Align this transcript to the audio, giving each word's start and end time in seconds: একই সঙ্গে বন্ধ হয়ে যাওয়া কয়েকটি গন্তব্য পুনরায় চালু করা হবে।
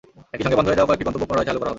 একই 0.33 0.43
সঙ্গে 0.43 0.57
বন্ধ 0.57 0.67
হয়ে 0.69 0.77
যাওয়া 0.79 0.89
কয়েকটি 0.89 1.05
গন্তব্য 1.05 1.25
পুনরায় 1.29 1.47
চালু 1.47 1.59
করা 1.59 1.67
হবে। 1.67 1.69